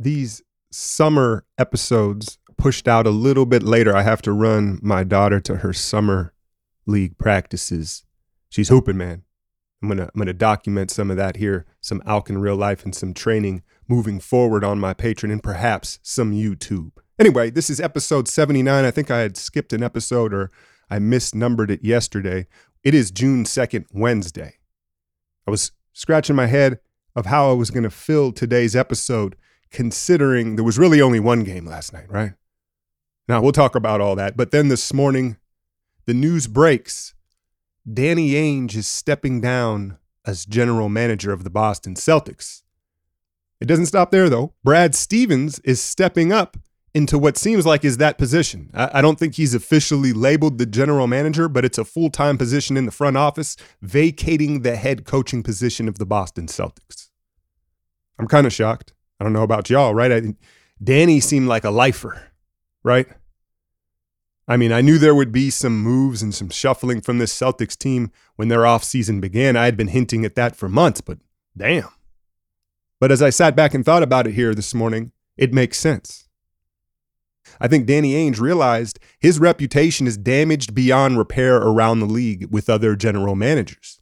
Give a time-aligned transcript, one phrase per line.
[0.00, 0.42] these
[0.72, 3.94] summer episodes pushed out a little bit later.
[3.94, 6.32] I have to run my daughter to her summer
[6.86, 8.04] league practices.
[8.48, 9.22] She's hooping, man.
[9.82, 13.14] I'm gonna I'm gonna document some of that here, some Alkin real life and some
[13.14, 16.92] training moving forward on my Patreon and perhaps some YouTube.
[17.18, 18.84] Anyway, this is episode 79.
[18.84, 20.50] I think I had skipped an episode or
[20.90, 22.46] I misnumbered it yesterday.
[22.82, 24.54] It is June 2nd, Wednesday.
[25.46, 26.80] I was scratching my head
[27.14, 29.36] of how I was going to fill today's episode,
[29.70, 32.32] considering there was really only one game last night, right?
[33.28, 34.36] Now, we'll talk about all that.
[34.36, 35.36] But then this morning,
[36.06, 37.14] the news breaks
[37.90, 42.62] Danny Ainge is stepping down as general manager of the Boston Celtics.
[43.60, 44.54] It doesn't stop there, though.
[44.64, 46.56] Brad Stevens is stepping up
[46.94, 48.70] into what seems like is that position.
[48.74, 52.76] I, don't think he's officially labeled the general manager, but it's a full time position
[52.76, 57.10] in the front office, vacating the head coaching position of the Boston Celtics.
[58.18, 58.92] I'm kind of shocked.
[59.20, 60.10] I don't know about y'all, right?
[60.10, 60.34] I,
[60.82, 62.30] Danny seemed like a lifer,
[62.82, 63.06] right?
[64.48, 67.76] I mean, I knew there would be some moves and some shuffling from this Celtics
[67.76, 69.56] team when their offseason began.
[69.56, 71.18] I had been hinting at that for months, but
[71.56, 71.88] damn.
[72.98, 76.28] But as I sat back and thought about it here this morning, it makes sense.
[77.60, 82.68] I think Danny Ainge realized his reputation is damaged beyond repair around the league with
[82.68, 84.00] other general managers.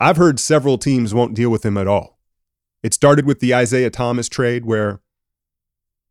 [0.00, 2.18] I've heard several teams won't deal with him at all.
[2.82, 5.00] It started with the Isaiah Thomas trade, where,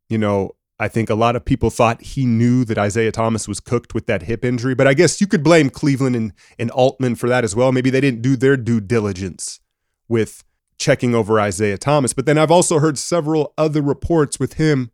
[0.10, 3.60] you know, I think a lot of people thought he knew that Isaiah Thomas was
[3.60, 7.16] cooked with that hip injury, but I guess you could blame Cleveland and, and Altman
[7.16, 7.72] for that as well.
[7.72, 9.60] Maybe they didn't do their due diligence
[10.08, 10.44] with
[10.80, 12.14] checking over Isaiah Thomas.
[12.14, 14.90] But then I've also heard several other reports with him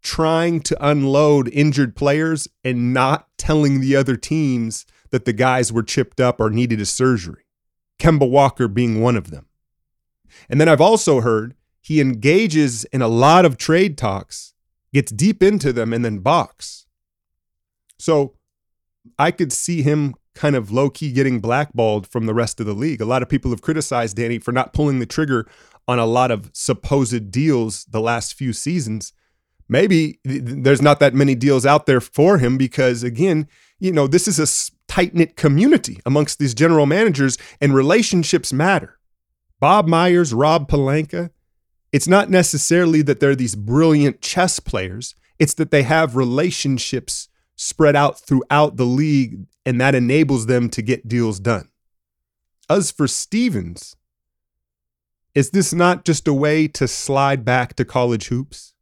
[0.00, 5.82] trying to unload injured players and not telling the other teams that the guys were
[5.82, 7.42] chipped up or needed a surgery.
[7.98, 9.45] Kemba Walker being one of them.
[10.48, 14.54] And then I've also heard he engages in a lot of trade talks,
[14.92, 16.86] gets deep into them, and then balks.
[17.98, 18.34] So
[19.18, 22.74] I could see him kind of low key getting blackballed from the rest of the
[22.74, 23.00] league.
[23.00, 25.48] A lot of people have criticized Danny for not pulling the trigger
[25.88, 29.12] on a lot of supposed deals the last few seasons
[29.68, 33.46] maybe there's not that many deals out there for him because again
[33.78, 38.95] you know this is a tight-knit community amongst these general managers and relationships matter
[39.60, 41.30] bob myers rob pelinka
[41.92, 47.96] it's not necessarily that they're these brilliant chess players it's that they have relationships spread
[47.96, 51.68] out throughout the league and that enables them to get deals done
[52.68, 53.96] as for stevens
[55.34, 58.74] is this not just a way to slide back to college hoops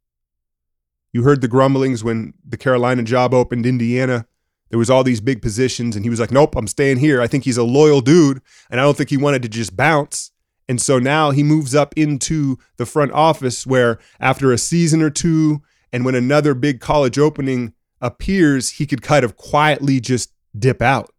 [1.15, 4.27] you heard the grumblings when the Carolina job opened, Indiana.
[4.71, 7.29] There was all these big positions, and he was like, "Nope, I'm staying here." I
[7.29, 10.33] think he's a loyal dude, and I don't think he wanted to just bounce.
[10.69, 15.11] And so now he moves up into the front office, where after a season or
[15.11, 20.81] two, and when another big college opening appears, he could kind of quietly just dip
[20.81, 21.11] out.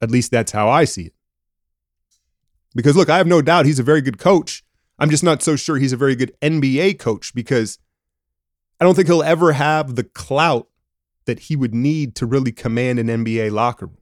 [0.00, 1.14] At least that's how I see it.
[2.74, 4.62] Because look, I have no doubt he's a very good coach.
[4.98, 7.78] I'm just not so sure he's a very good NBA coach because
[8.80, 10.68] I don't think he'll ever have the clout
[11.24, 13.98] that he would need to really command an NBA locker room.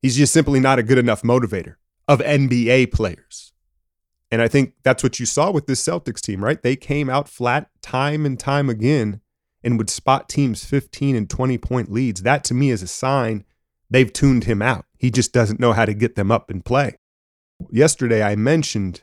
[0.00, 1.76] He's just simply not a good enough motivator
[2.08, 3.52] of NBA players.
[4.32, 6.60] And I think that's what you saw with this Celtics team, right?
[6.60, 9.20] They came out flat time and time again
[9.62, 12.22] and would spot teams 15 and 20 point leads.
[12.22, 13.44] That to me is a sign
[13.90, 14.86] they've tuned him out.
[14.96, 16.96] He just doesn't know how to get them up and play.
[17.70, 19.02] Yesterday, I mentioned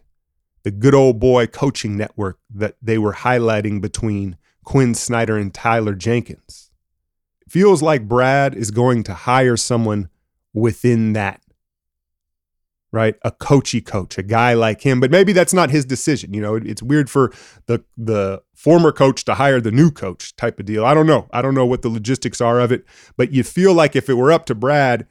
[0.64, 4.36] the good old boy coaching network that they were highlighting between
[4.66, 6.72] Quin Snyder and Taylor Jenkins.
[7.48, 10.10] Feels like Brad is going to hire someone
[10.54, 11.42] within that,
[12.92, 13.16] right?
[13.24, 15.00] A coachy coach, a guy like him.
[15.00, 16.34] But maybe that's not his decision.
[16.34, 17.32] You know, it's weird for
[17.68, 20.86] the the former coach to hire the new coach type of deal.
[20.86, 21.28] I don't know.
[21.32, 22.86] I don't know what the logistics are of it,
[23.18, 25.08] but you feel like if it were up to Brad,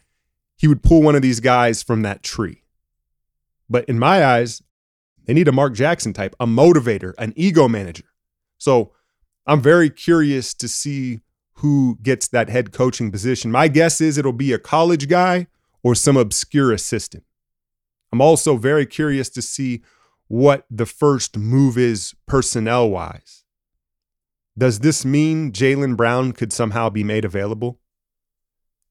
[0.57, 2.63] he would pull one of these guys from that tree.
[3.71, 4.63] But in my eyes,
[5.27, 8.05] they need a Mark Jackson type, a motivator, an ego manager.
[8.57, 8.93] So
[9.47, 11.21] I'm very curious to see
[11.55, 13.51] who gets that head coaching position.
[13.51, 15.47] My guess is it'll be a college guy
[15.83, 17.25] or some obscure assistant.
[18.13, 19.83] I'm also very curious to see
[20.29, 23.45] what the first move is personnel wise.
[24.57, 27.79] Does this mean Jaylen Brown could somehow be made available?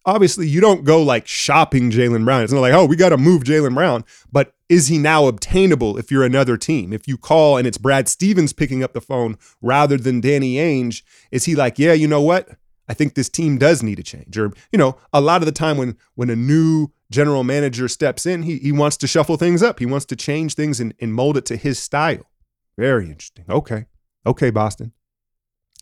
[0.06, 2.44] Obviously, you don't go like shopping Jaylen Brown.
[2.44, 4.06] It's not like, oh, we got to move Jaylen Brown.
[4.32, 6.94] But is he now obtainable if you're another team?
[6.94, 11.04] If you call and it's Brad Stevens picking up the phone rather than Danny Ainge,
[11.32, 12.50] is he like, yeah, you know what?
[12.88, 14.38] I think this team does need a change.
[14.38, 18.26] Or, you know, a lot of the time when when a new general manager steps
[18.26, 19.80] in, he, he wants to shuffle things up.
[19.80, 22.30] He wants to change things and, and mold it to his style.
[22.78, 23.46] Very interesting.
[23.50, 23.86] Okay.
[24.26, 24.92] Okay, Boston.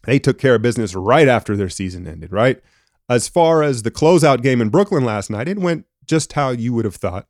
[0.04, 2.62] They took care of business right after their season ended, right?
[3.10, 6.74] As far as the closeout game in Brooklyn last night, it went just how you
[6.74, 7.28] would have thought.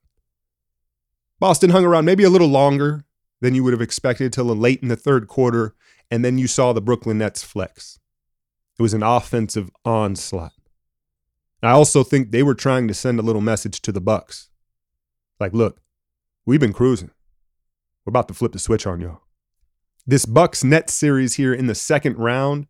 [1.39, 3.05] Boston hung around maybe a little longer
[3.41, 5.75] than you would have expected till late in the third quarter,
[6.09, 7.99] and then you saw the Brooklyn Nets flex.
[8.77, 10.53] It was an offensive onslaught.
[11.67, 14.49] I also think they were trying to send a little message to the Bucks.
[15.39, 15.81] Like, look,
[16.45, 17.11] we've been cruising.
[18.05, 19.21] We're about to flip the switch on y'all.
[20.05, 22.67] This Bucks Nets series here in the second round,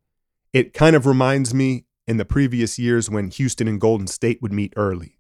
[0.54, 4.54] it kind of reminds me in the previous years when Houston and Golden State would
[4.54, 5.18] meet early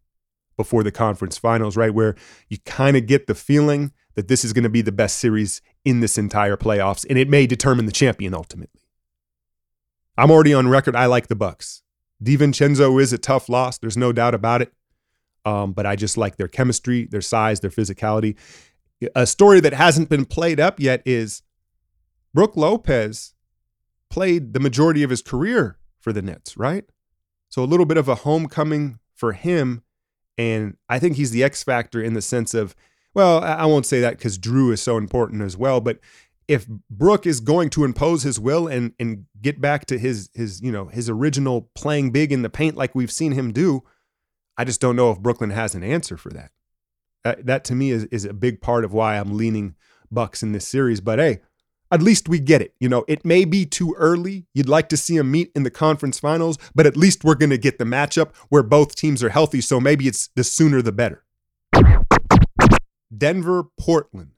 [0.55, 1.93] before the conference finals, right?
[1.93, 2.15] Where
[2.47, 5.61] you kind of get the feeling that this is going to be the best series
[5.83, 8.81] in this entire playoffs, and it may determine the champion ultimately.
[10.17, 10.95] I'm already on record.
[10.95, 11.81] I like the Bucks.
[12.23, 13.77] DiVincenzo is a tough loss.
[13.77, 14.73] There's no doubt about it.
[15.45, 18.35] Um, but I just like their chemistry, their size, their physicality.
[19.15, 21.43] A story that hasn't been played up yet is
[22.33, 23.33] Brook Lopez
[24.09, 26.85] played the majority of his career for the Nets, right?
[27.49, 29.83] So a little bit of a homecoming for him.
[30.37, 32.75] And I think he's the X factor in the sense of,
[33.13, 35.99] well, I won't say that because Jrue is so important as well, but
[36.47, 40.61] if Brook is going to impose his will and and get back to his his
[40.61, 43.83] you know his original playing big in the paint like we've seen him do,
[44.57, 46.51] I just don't know if Brooklyn has an answer for that.
[47.23, 49.75] Uh, that to me is is a big part of why I'm leaning
[50.11, 51.01] Bucks in this series.
[51.01, 51.41] But hey,
[51.91, 52.73] at least we get it.
[52.79, 54.45] You know, it may be too early.
[54.53, 57.49] You'd like to see them meet in the conference finals, but at least we're going
[57.51, 59.61] to get the matchup where both teams are healthy.
[59.61, 61.23] So maybe it's the sooner the better.
[63.15, 64.31] Denver, Portland,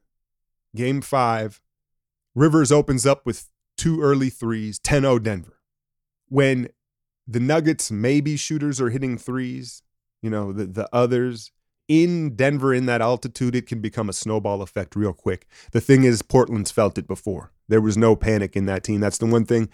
[0.75, 1.61] game five.
[2.37, 5.59] Rivers opens up with two early threes, 10 0 Denver.
[6.29, 6.67] When
[7.27, 9.81] the Nuggets, maybe shooters are hitting threes,
[10.21, 11.51] you know, the, the others
[11.87, 15.47] in Denver in that altitude, it can become a snowball effect real quick.
[15.71, 17.53] The thing is, Portland's felt it before.
[17.67, 18.99] There was no panic in that team.
[18.99, 19.67] That's the one thing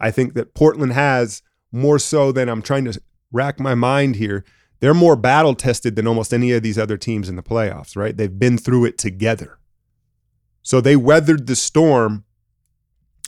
[0.00, 2.98] I think that Portland has more so than I'm trying to
[3.30, 4.42] rack my mind here.
[4.80, 8.16] They're more battle tested than almost any of these other teams in the playoffs, right?
[8.16, 9.58] They've been through it together.
[10.66, 12.24] So they weathered the storm.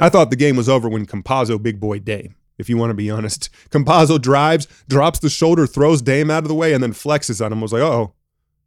[0.00, 2.94] I thought the game was over when Campazzo big boy Dame, if you want to
[2.94, 3.48] be honest.
[3.70, 7.52] Campazzo drives, drops the shoulder, throws Dame out of the way, and then flexes on
[7.52, 7.60] him.
[7.60, 8.12] I was like, oh,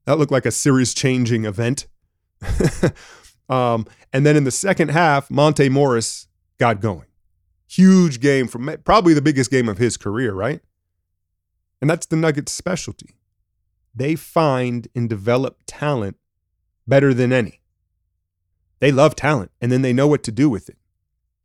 [0.05, 1.87] that looked like a series changing event.
[3.49, 6.27] um, and then in the second half, Monte Morris
[6.57, 7.07] got going.
[7.67, 10.61] Huge game from probably the biggest game of his career, right?
[11.81, 13.17] And that's the Nuggets' specialty.
[13.93, 16.15] They find and develop talent
[16.87, 17.60] better than any.
[18.81, 20.77] They love talent and then they know what to do with it.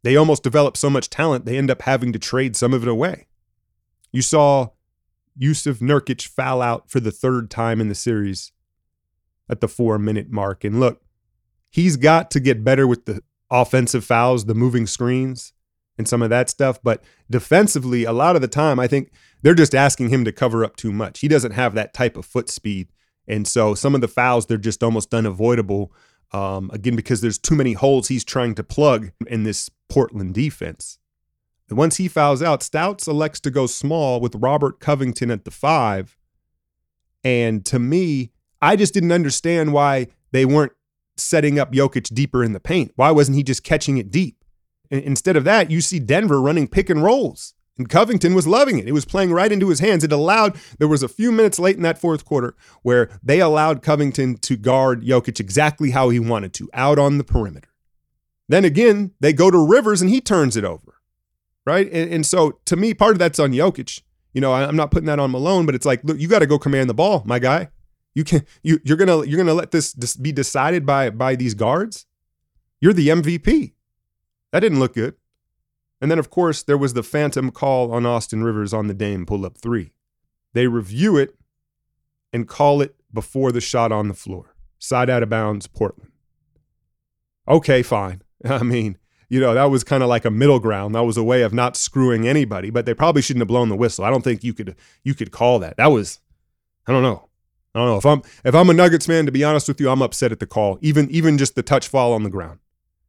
[0.03, 2.89] They almost develop so much talent, they end up having to trade some of it
[2.89, 3.29] away.
[4.11, 4.71] You saw
[5.39, 8.53] Jusuf Nurkic foul out for the third time in the series
[9.49, 10.65] at the four minute mark.
[10.65, 11.03] And look,
[11.69, 15.53] he's got to get better with the offensive fouls, the moving screens,
[15.99, 16.81] and some of that stuff.
[16.83, 19.13] But defensively, a lot of the time, I think
[19.43, 21.21] they're just asking him to cover up too much.
[21.21, 22.89] He doesn't have that type of foot speed.
[23.29, 25.93] And so some of the fouls, they're just almost unavoidable
[26.33, 30.99] um, again, because there's too many holes he's trying to plug in this Portland defense.
[31.71, 36.17] Once he fouls out, Stotts elects to go small with Robert Covington at the five.
[37.25, 38.31] And to me,
[38.63, 40.73] I just didn't understand why they weren't
[41.17, 42.93] setting up Jokic deeper in the paint.
[42.95, 44.37] Why wasn't he just catching it deep?
[44.89, 47.55] instead of that, you see Denver running pick and rolls.
[47.79, 48.89] And Covington was loving it.
[48.89, 50.03] It was playing right into his hands.
[50.03, 53.83] It allowed, there was a few minutes late in that fourth quarter where they allowed
[53.83, 57.69] Covington to guard Jokic exactly how he wanted to, out on the perimeter.
[58.49, 60.95] Then again, they go to Rivers and he turns it over.
[61.67, 61.87] Right.
[61.93, 64.01] And, and so to me, part of that's on Jokic.
[64.33, 66.39] You know, I, I'm not putting that on Malone, but it's like, look, you got
[66.39, 67.71] to go command the ball, my guy.
[68.15, 71.53] You can you you're gonna you're gonna let this, this be decided by by these
[71.53, 72.07] guards.
[72.81, 73.75] You're the MVP.
[74.53, 75.17] That didn't look good.
[76.01, 79.25] And then, of course, there was the phantom call on Austin Rivers on the Dame
[79.25, 79.93] pull up three.
[80.53, 81.35] They review it
[82.33, 84.55] and call it before the shot on the floor.
[84.79, 86.13] Side out of bounds, Portland.
[87.49, 88.23] Okay, fine.
[88.45, 88.99] I mean,
[89.29, 90.95] you know, that was kind of like a middle ground.
[90.95, 93.77] That was a way of not screwing anybody, but they probably shouldn't have blown the
[93.77, 94.05] whistle.
[94.05, 95.79] I don't think you could you could call that.
[95.79, 96.21] That was
[96.87, 97.29] I don't know.
[97.75, 97.97] I don't know.
[97.97, 100.41] If I'm if I'm a Nuggets man, to be honest with you, I'm upset at
[100.41, 100.79] the call.
[100.81, 102.61] Even even just the touch fall on the ground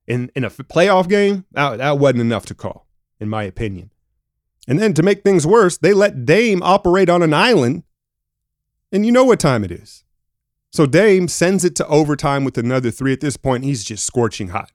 [0.07, 2.87] in in a playoff game, that, that wasn't enough to call,
[3.19, 3.91] in my opinion.
[4.67, 7.83] And then to make things worse, they let Dame operate on an island,
[8.91, 10.03] and you know what time it is.
[10.71, 13.13] So Dame sends it to overtime with another three.
[13.13, 14.71] At this point, he's just scorching hot.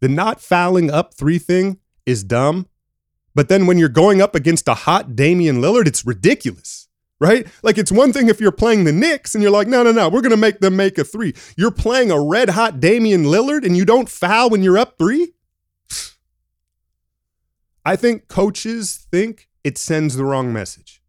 [0.00, 2.66] The not fouling up three thing is dumb,
[3.34, 6.88] but then when you're going up against a hot Damian Lillard, it's ridiculous
[7.22, 7.46] right?
[7.62, 10.08] Like it's one thing if you're playing the Knicks and you're like, no, no, no,
[10.08, 11.34] we're going to make them make a three.
[11.56, 15.32] You're playing a red hot Damian Lillard and you don't foul when you're up three?
[17.84, 21.00] I think coaches think it sends the wrong message.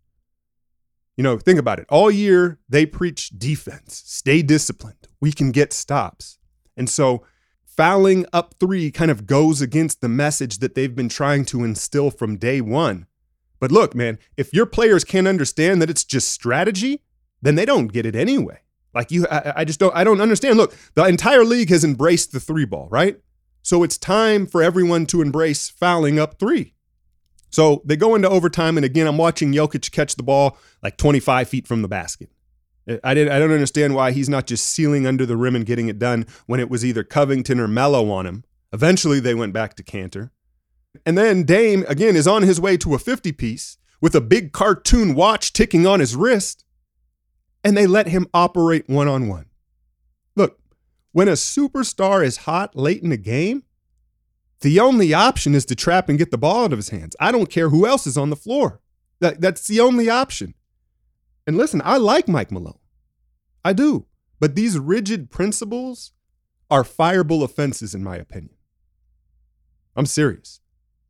[1.18, 1.88] You know, think about it.
[1.90, 5.08] All year, they preach defense, stay disciplined.
[5.20, 6.38] We can get stops.
[6.78, 7.26] And so,
[7.66, 12.12] fouling up three kind of goes against the message that they've been trying to instill
[12.12, 13.08] from day one.
[13.64, 17.02] But look, man, if your players can't understand that it's just strategy,
[17.42, 18.60] then they don't get it anyway.
[18.94, 20.58] Like you, I, I just don't, I don't understand.
[20.58, 23.22] Look, the entire league has embraced the three ball, right?
[23.62, 26.74] So it's time for everyone to embrace fouling up three.
[27.52, 31.48] So they go into overtime, and again, I'm watching Jokic catch the ball like 25
[31.48, 32.32] feet from the basket.
[33.02, 33.32] I didn't.
[33.32, 36.26] I don't understand why he's not just sealing under the rim and getting it done
[36.48, 38.44] when it was either Covington or Melo on him.
[38.74, 40.32] Eventually, they went back to Kanter,
[41.06, 44.52] and then Dame again is on his way to a 50 piece with a big
[44.52, 46.66] cartoon watch ticking on his wrist,
[47.64, 49.46] and they let him operate one on one.
[50.36, 50.60] Look,
[51.12, 53.64] when a superstar is hot late in the game,
[54.62, 57.16] the only option is to trap and get the ball out of his hands.
[57.20, 58.82] I don't care who else is on the floor.
[59.20, 60.54] That, that's the only option.
[61.46, 62.80] And listen, I like Mike Malone.
[63.64, 64.06] I do.
[64.40, 66.12] But these rigid principles
[66.70, 68.56] are fireable offenses, in my opinion.
[69.96, 70.60] I'm serious.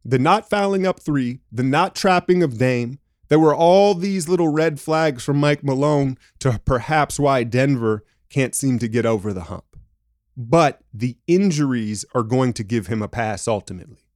[0.05, 4.49] The not fouling up three, the not trapping of Dame, there were all these little
[4.49, 9.43] red flags from Mike Malone to perhaps why Denver can't seem to get over the
[9.43, 9.77] hump.
[10.35, 14.09] But the injuries are going to give him a pass ultimately.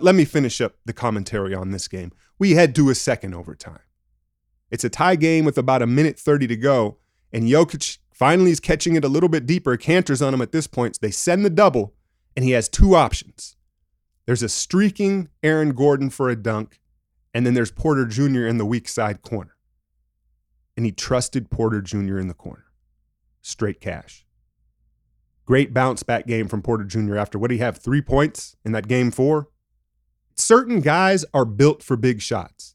[0.00, 2.12] Let me finish up the commentary on this game.
[2.38, 3.80] We head to a second overtime.
[4.70, 6.98] It's a tie game with about a minute 30 to go,
[7.32, 9.76] and Jokic finally is catching it a little bit deeper.
[9.76, 10.96] Kanter's on him at this point.
[10.96, 11.94] So they send the double,
[12.36, 13.56] and he has two options.
[14.26, 16.80] There's a streaking Aaron Gordon for a dunk,
[17.34, 18.46] and then there's Porter Jr.
[18.46, 19.56] in the weak side corner.
[20.76, 22.18] And he trusted Porter Jr.
[22.18, 22.64] in the corner.
[23.40, 24.24] Straight cash.
[25.44, 27.16] Great bounce back game from Porter Jr.
[27.16, 27.78] after what do you have?
[27.78, 29.48] Three points in that game four?
[30.36, 32.74] Certain guys are built for big shots.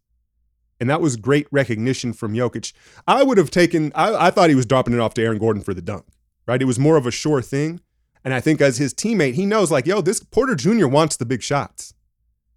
[0.79, 2.73] And that was great recognition from Jokic.
[3.07, 5.63] I would have taken, I, I, thought he was dropping it off to Aaron Gordon
[5.63, 6.05] for the dunk,
[6.45, 6.61] right?
[6.61, 7.79] It was more of a sure thing.
[8.27, 10.87] And I think as his teammate, he knows, like, yo, this Porter Jr.
[10.87, 11.93] wants the big shots.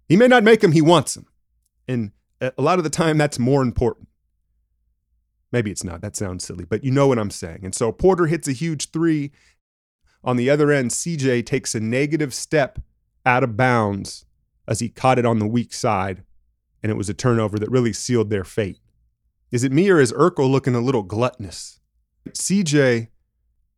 [0.09, 1.27] He may not make them, he wants them.
[1.87, 2.11] And
[2.41, 4.09] a lot of the time, that's more important.
[5.53, 6.01] Maybe it's not.
[6.01, 7.61] That sounds silly, but you know what I'm saying.
[7.63, 9.31] And so Porter hits a huge three.
[10.25, 12.77] On the other end, CJ takes a negative step
[13.25, 14.25] out of bounds
[14.67, 16.25] as he caught it on the weak side
[16.83, 18.81] and it was a turnover that really sealed their fate.
[19.51, 21.79] Is it me or is Urkel looking a little gluttonous?
[22.27, 23.07] CJ,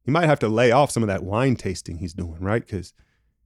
[0.03, 2.65] he might have to lay off some of that wine tasting he's doing, right?
[2.65, 2.93] Because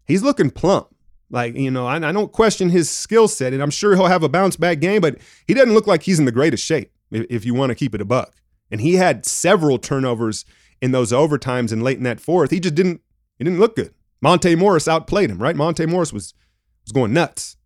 [0.06, 0.88] he's looking plump.
[1.30, 4.24] Like, you know, I, I don't question his skill set, and I'm sure he'll have
[4.24, 7.26] a bounce back game, but he doesn't look like he's in the greatest shape if,
[7.30, 8.34] if you want to keep it a buck.
[8.72, 10.46] And he had several turnovers
[10.82, 12.52] in those overtimes and late in that fourth.
[12.52, 13.02] He just didn't
[13.38, 13.94] he didn't look good.
[14.22, 15.56] Monte Morris outplayed him, right?
[15.56, 16.34] Monte Morris was
[16.86, 17.58] was going nuts.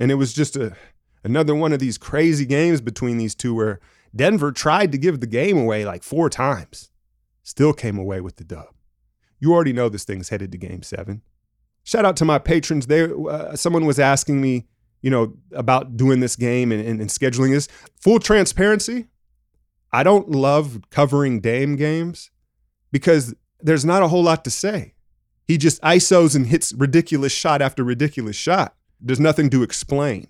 [0.00, 0.76] And it was just a
[1.24, 3.80] another one of these crazy games between these two where
[4.14, 6.90] Denver tried to give the game away like four times,
[7.48, 8.74] still came away with the dub.
[9.40, 11.22] You already know this thing's headed to game seven.
[11.82, 12.86] Shout out to my patrons.
[12.86, 14.66] There, uh, someone was asking me,
[15.00, 17.66] you know, about doing this game and, and, and scheduling this.
[18.02, 19.06] Full transparency,
[19.90, 22.30] I don't love covering Dame games
[22.92, 24.94] because there's not a whole lot to say.
[25.46, 28.74] He just ISOs and hits ridiculous shot after ridiculous shot.
[29.00, 30.26] There's nothing to explain.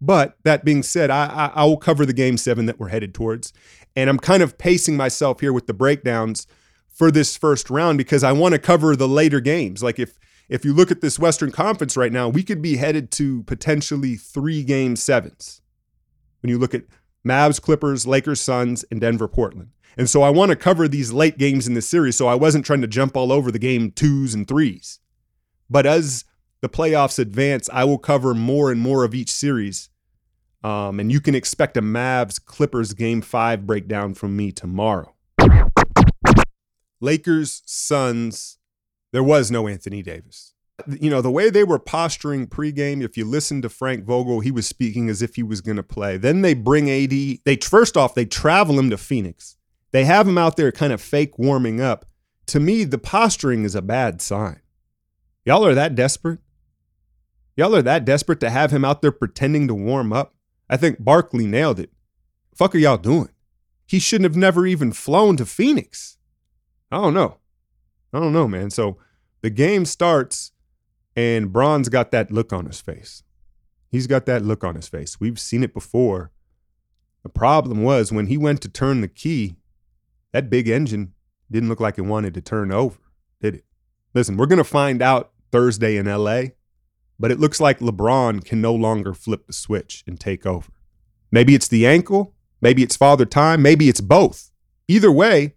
[0.00, 3.14] But that being said, I, I, I, will cover the game seven that we're headed
[3.14, 3.52] towards.
[3.96, 6.46] And I'm kind of pacing myself here with the breakdowns
[6.88, 9.82] for this first round because I want to cover the later games.
[9.82, 13.10] Like if if you look at this Western Conference right now, we could be headed
[13.12, 15.62] to potentially three game sevens.
[16.42, 16.84] When you look at
[17.26, 19.70] Mavs, Clippers, Lakers, Suns, and Denver, Portland.
[19.96, 22.16] And so I want to cover these late games in the series.
[22.16, 24.98] So I wasn't trying to jump all over the game twos and threes.
[25.70, 26.24] But as
[26.64, 29.90] the playoffs advance, I will cover more and more of each series.
[30.62, 35.14] Um, and you can expect a Mavs Clippers game five breakdown from me tomorrow.
[37.02, 38.56] Lakers, Suns,
[39.12, 40.54] there was no Anthony Davis.
[40.88, 44.50] You know, the way they were posturing pregame, if you listen to Frank Vogel, he
[44.50, 46.16] was speaking as if he was going to play.
[46.16, 47.10] Then they bring AD.
[47.44, 49.58] They first off, they travel him to Phoenix.
[49.92, 52.06] They have him out there kind of fake warming up.
[52.46, 54.62] To me, the posturing is a bad sign.
[55.44, 56.38] Y'all are that desperate?
[57.56, 60.34] Y'all are that desperate to have him out there pretending to warm up?
[60.68, 61.90] I think Barkley nailed it.
[62.54, 63.30] Fuck are y'all doing?
[63.86, 66.18] He shouldn't have never even flown to Phoenix.
[66.90, 67.38] I don't know.
[68.12, 68.70] I don't know, man.
[68.70, 68.98] So
[69.42, 70.52] the game starts
[71.16, 73.22] and Bron's got that look on his face.
[73.90, 75.20] He's got that look on his face.
[75.20, 76.32] We've seen it before.
[77.22, 79.56] The problem was when he went to turn the key,
[80.32, 81.12] that big engine
[81.50, 82.98] didn't look like it wanted to turn over,
[83.40, 83.64] did it?
[84.12, 86.42] Listen, we're going to find out Thursday in LA
[87.18, 90.70] but it looks like LeBron can no longer flip the switch and take over.
[91.30, 94.50] Maybe it's the ankle, maybe it's father time, maybe it's both.
[94.88, 95.54] Either way,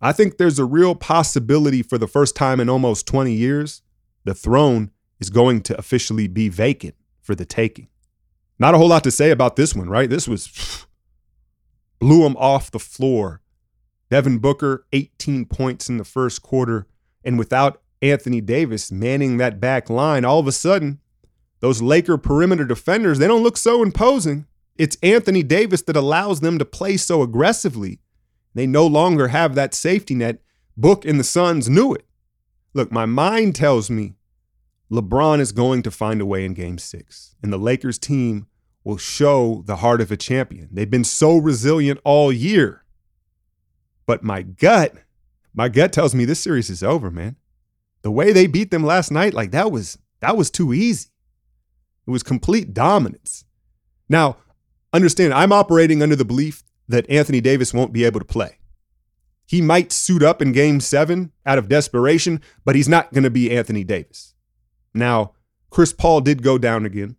[0.00, 3.82] I think there's a real possibility for the first time in almost 20 years,
[4.24, 4.90] the throne
[5.20, 7.88] is going to officially be vacant for the taking.
[8.58, 10.08] Not a whole lot to say about this one, right?
[10.10, 10.86] This was
[11.98, 13.40] blew him off the floor.
[14.10, 16.86] Devin Booker, 18 points in the first quarter.
[17.24, 21.00] And without Anthony Davis manning that back line, all of a sudden,
[21.60, 24.46] those Laker perimeter defenders, they don't look so imposing.
[24.76, 28.00] It's Anthony Davis that allows them to play so aggressively.
[28.54, 30.40] They no longer have that safety net.
[30.76, 32.04] Book and the Suns knew it.
[32.74, 34.14] Look, my mind tells me
[34.90, 38.46] LeBron is going to find a way in game six, and the Lakers team
[38.82, 40.68] will show the heart of a champion.
[40.70, 42.84] They've been so resilient all year.
[44.06, 44.94] But my gut,
[45.54, 47.36] my gut tells me this series is over, man.
[48.04, 51.08] The way they beat them last night, like that was that was too easy.
[52.06, 53.46] It was complete dominance.
[54.10, 54.36] Now,
[54.92, 58.58] understand, I'm operating under the belief that Anthony Davis won't be able to play.
[59.46, 63.30] He might suit up in game seven out of desperation, but he's not going to
[63.30, 64.34] be Anthony Davis.
[64.92, 65.32] Now,
[65.70, 67.16] Chris Paul did go down again,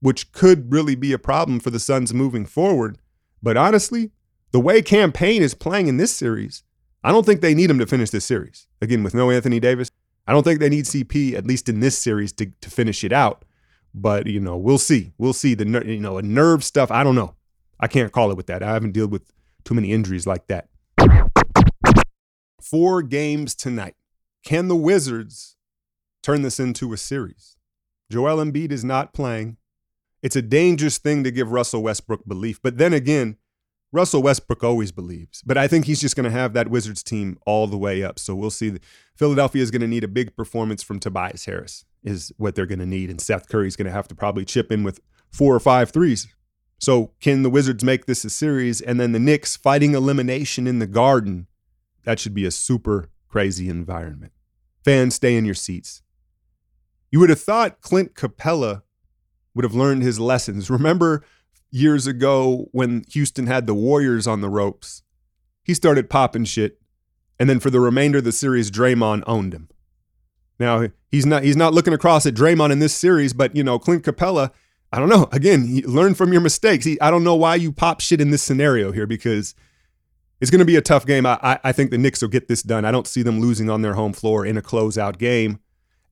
[0.00, 2.98] which could really be a problem for the Suns moving forward.
[3.40, 4.10] But honestly,
[4.50, 6.64] the way Cam Payne is playing in this series,
[7.04, 8.66] I don't think they need him to finish this series.
[8.82, 9.88] Again, with no Anthony Davis,
[10.30, 13.12] I don't think they need CP, at least in this series, to, to finish it
[13.12, 13.44] out.
[13.92, 15.12] But, you know, we'll see.
[15.18, 15.54] We'll see.
[15.54, 17.34] The, you know, a nerve stuff, I don't know.
[17.80, 18.62] I can't call it with that.
[18.62, 19.32] I haven't dealt with
[19.64, 20.68] too many injuries like that.
[22.62, 23.96] Four games tonight.
[24.44, 25.56] Can the Wizards
[26.22, 27.56] turn this into a series.
[28.08, 29.56] Joel Embiid is not playing.
[30.22, 32.60] It's a dangerous thing to give Russell Westbrook belief.
[32.62, 33.36] But then again,
[33.92, 35.42] Russell Westbrook always believes.
[35.44, 38.18] But I think he's just going to have that Wizards team all the way up.
[38.18, 38.78] So we'll see.
[39.16, 42.78] Philadelphia is going to need a big performance from Tobias Harris, is what they're going
[42.78, 43.10] to need.
[43.10, 46.28] And Seth Curry's going to have to probably chip in with four or five threes.
[46.78, 48.80] So can the Wizards make this a series?
[48.80, 51.46] And then the Knicks fighting elimination in the garden.
[52.04, 54.32] That should be a super crazy environment.
[54.84, 56.02] Fans, stay in your seats.
[57.10, 58.82] You would have thought Clint Capela
[59.54, 60.70] would have learned his lessons.
[60.70, 61.24] Remember
[61.70, 65.02] years ago when Houston had the Warriors on the ropes?
[65.62, 66.80] He started popping shit.
[67.38, 69.68] And then for the remainder of the series, Draymond owned him.
[70.58, 73.78] Now he's not he's not looking across at Draymond in this series, but you know
[73.78, 74.50] Clint Capela.
[74.92, 75.28] I don't know.
[75.32, 76.84] Again, learn from your mistakes.
[76.84, 79.54] He, I don't know why you pop shit in this scenario here because
[80.40, 81.24] it's going to be a tough game.
[81.26, 82.84] I, I, I think the Knicks will get this done.
[82.84, 85.60] I don't see them losing on their home floor in a closeout game.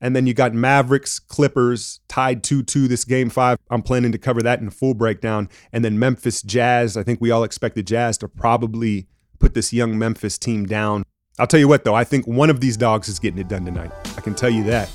[0.01, 3.59] And then you got Mavericks, Clippers tied 2 2 this game five.
[3.71, 5.49] I'm planning to cover that in full breakdown.
[5.73, 6.97] And then Memphis Jazz.
[6.97, 9.09] I think we all expect the Jazz to probably
[9.39, 11.05] put this young Memphis team down.
[11.39, 13.65] I'll tell you what, though, I think one of these dogs is getting it done
[13.65, 13.93] tonight.
[14.17, 14.91] I can tell you that.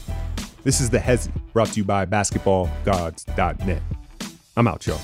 [0.64, 3.82] This is the Hezi, brought to you by basketballgods.net.
[4.56, 5.02] I'm out, y'all.